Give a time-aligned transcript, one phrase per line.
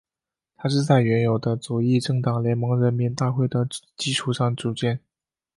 [0.57, 4.99] 它是在原有的左翼政党联盟人民大会的基础上组建。